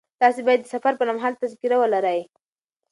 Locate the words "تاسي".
0.21-0.41